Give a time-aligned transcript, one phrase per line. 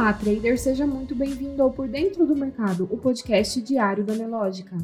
[0.00, 4.74] Olá, trader, seja muito bem-vindo ao Por Dentro do Mercado, o podcast diário da Nelógica.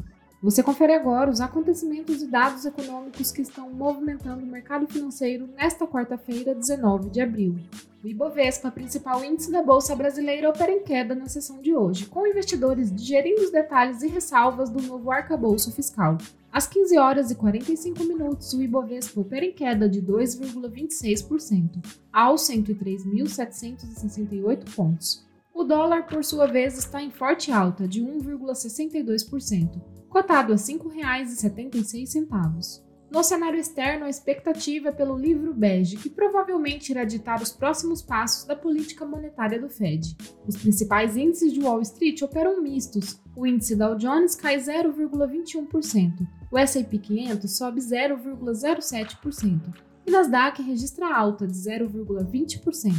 [0.43, 5.87] Você confere agora os acontecimentos e dados econômicos que estão movimentando o mercado financeiro nesta
[5.87, 7.55] quarta-feira, 19 de abril.
[8.03, 12.27] O Ibovespa, principal índice da Bolsa Brasileira, opera em queda na sessão de hoje, com
[12.27, 16.19] investidores digerindo os detalhes e ressalvas do novo arcabouço fiscal.
[16.57, 24.75] Às 15 horas e 45 minutos, o Ibovespa opera em queda de 2,26%, aos 103.768
[24.75, 25.23] pontos.
[25.53, 29.79] O dólar, por sua vez, está em forte alta de 1,62%,
[30.09, 32.86] cotado a R$ 5,76.
[33.17, 37.99] No cenário externo, a expectativa é pelo livro bege, que provavelmente irá ditar os próximos
[37.99, 40.15] passos da política monetária do Fed.
[40.45, 43.19] Os principais índices de Wall Street operam mistos.
[43.35, 49.73] O índice Dow Jones cai 0,21%, o S&P 500 sobe 0,07%
[50.05, 52.93] e Nasdaq registra alta de 0,20%.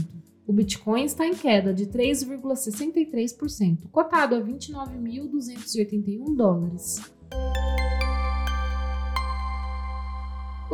[0.49, 7.01] O Bitcoin está em queda de 3,63%, cotado a 29.281 dólares.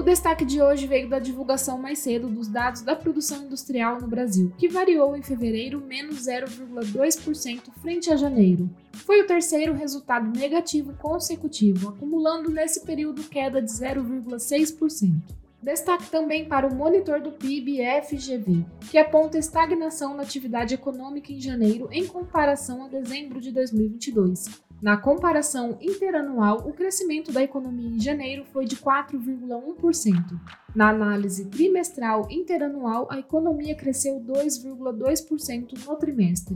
[0.04, 4.52] Destaque de hoje veio da divulgação mais cedo dos dados da produção industrial no Brasil,
[4.58, 8.68] que variou em fevereiro menos 0,2% frente a janeiro.
[8.92, 15.22] Foi o terceiro resultado negativo consecutivo, acumulando nesse período queda de 0,6%.
[15.64, 21.40] Destaque também para o monitor do PIB FGV, que aponta estagnação na atividade econômica em
[21.40, 27.98] janeiro em comparação a dezembro de 2022, na comparação interanual, o crescimento da economia em
[27.98, 30.38] janeiro foi de 4,1%.
[30.76, 36.54] Na análise trimestral interanual, a economia cresceu 2,2% no trimestre.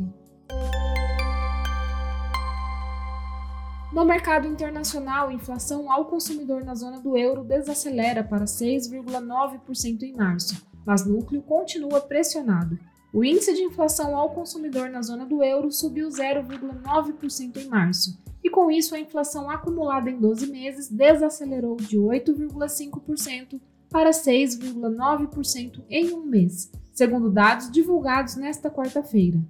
[3.90, 10.14] No mercado internacional, a inflação ao consumidor na zona do euro desacelera para 6,9% em
[10.14, 12.78] março, mas núcleo continua pressionado.
[13.12, 18.50] O índice de inflação ao consumidor na zona do euro subiu 0,9% em março, e
[18.50, 23.60] com isso a inflação acumulada em 12 meses desacelerou de 8,5%
[23.90, 29.40] para 6,9% em um mês, segundo dados divulgados nesta quarta-feira.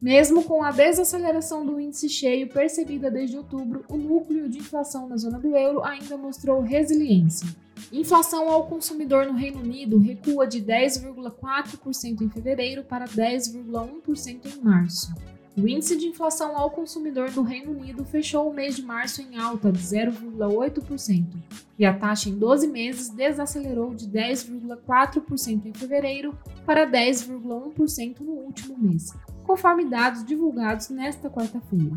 [0.00, 5.16] Mesmo com a desaceleração do índice cheio percebida desde outubro, o núcleo de inflação na
[5.16, 7.48] zona do euro ainda mostrou resiliência.
[7.92, 15.12] Inflação ao consumidor no Reino Unido recua de 10,4% em fevereiro para 10,1% em março.
[15.56, 19.36] O índice de inflação ao consumidor do Reino Unido fechou o mês de março em
[19.36, 21.24] alta de 0,8%
[21.76, 28.78] e a taxa em 12 meses desacelerou de 10,4% em fevereiro para 10,1% no último
[28.78, 29.12] mês,
[29.48, 31.96] conforme dados divulgados nesta quarta-feira.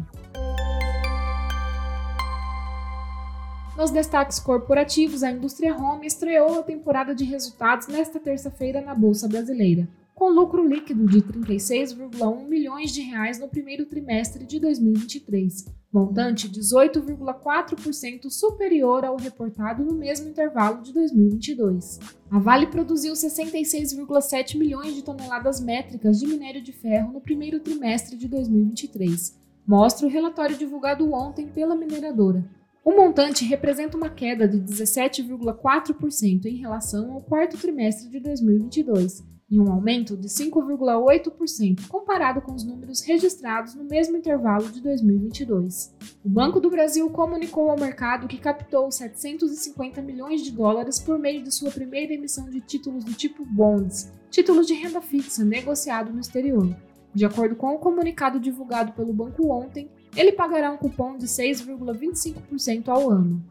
[3.75, 9.28] Nos destaques corporativos, a indústria home estreou a temporada de resultados nesta terça-feira na Bolsa
[9.28, 9.85] Brasileira,
[10.16, 18.29] com lucro líquido de 36,1 milhões de reais no primeiro trimestre de 2023, montante 18,4%
[18.29, 22.00] superior ao reportado no mesmo intervalo de 2022.
[22.29, 28.16] A Vale produziu 66,7 milhões de toneladas métricas de minério de ferro no primeiro trimestre
[28.16, 29.38] de 2023,
[29.68, 32.44] mostra o relatório divulgado ontem pela mineradora
[32.84, 39.59] o montante representa uma queda de 17,4% em relação ao quarto trimestre de 2022 e
[39.59, 45.94] um aumento de 5,8% comparado com os números registrados no mesmo intervalo de 2022.
[46.23, 51.44] O Banco do Brasil comunicou ao mercado que captou 750 milhões de dólares por meio
[51.44, 56.22] de sua primeira emissão de títulos do tipo bonds, títulos de renda fixa negociado no
[56.22, 56.73] exterior.
[57.13, 62.88] De acordo com o comunicado divulgado pelo banco ontem, ele pagará um cupom de 6,25%
[62.88, 63.44] ao ano.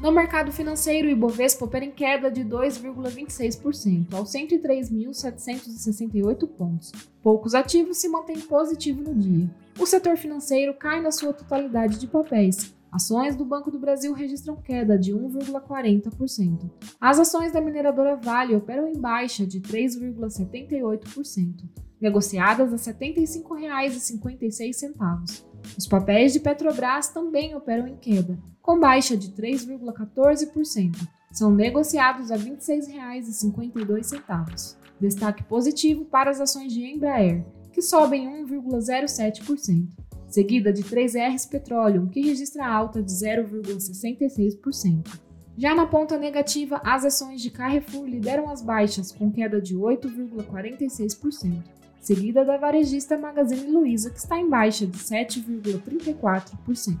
[0.00, 6.90] No mercado financeiro, o Ibovespa opera em queda de 2,26%, aos 103.768 pontos.
[7.22, 9.54] Poucos ativos se mantêm positivo no dia.
[9.78, 12.74] O setor financeiro cai na sua totalidade de papéis.
[12.90, 16.70] Ações do Banco do Brasil registram queda de 1,40%.
[16.98, 21.68] As ações da mineradora Vale operam em baixa de 3,78%
[22.00, 25.49] negociadas a R$ 75,56.
[25.76, 31.08] Os papéis de Petrobras também operam em queda, com baixa de 3,14%.
[31.32, 34.76] São negociados a R$ 26,52.
[35.00, 39.88] Destaque positivo para as ações de Embraer, que sobem 1,07%,
[40.28, 45.20] seguida de 3Rs Petroleum, que registra alta de 0,66%.
[45.56, 51.79] Já na ponta negativa, as ações de Carrefour lideram as baixas, com queda de 8,46%
[52.00, 56.96] seguida da varejista Magazine Luiza, que está em baixa de 7,34%.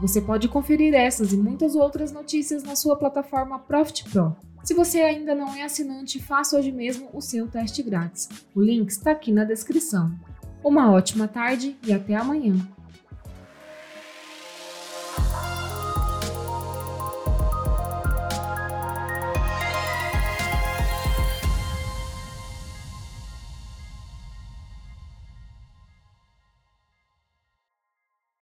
[0.00, 4.36] Você pode conferir essas e muitas outras notícias na sua plataforma Profit Pro.
[4.62, 8.28] Se você ainda não é assinante, faça hoje mesmo o seu teste grátis.
[8.54, 10.14] O link está aqui na descrição.
[10.62, 12.54] Uma ótima tarde e até amanhã.